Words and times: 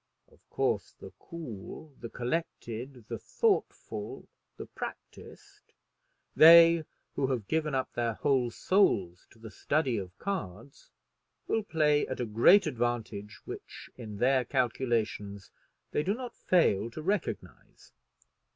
Of 0.31 0.39
course, 0.49 0.95
the 0.99 1.11
cool, 1.19 1.93
the 1.99 2.09
collected, 2.09 3.05
the 3.07 3.19
thoughtful, 3.19 4.27
the 4.57 4.65
practised, 4.65 5.73
they 6.35 6.85
who 7.13 7.27
have 7.27 7.47
given 7.47 7.75
up 7.75 7.93
their 7.93 8.13
whole 8.15 8.49
souls 8.49 9.27
to 9.29 9.37
the 9.37 9.51
study 9.51 9.97
of 9.99 10.17
cards, 10.17 10.89
will 11.47 11.61
play 11.61 12.07
at 12.07 12.19
a 12.19 12.25
great 12.25 12.65
advantage, 12.65 13.41
which 13.45 13.91
in 13.95 14.17
their 14.17 14.43
calculations 14.43 15.51
they 15.91 16.01
do 16.01 16.15
not 16.15 16.35
fail 16.35 16.89
to 16.89 17.01
recognize. 17.03 17.93